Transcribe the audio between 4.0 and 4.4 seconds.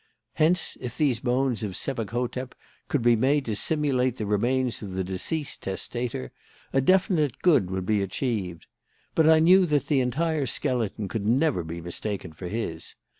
the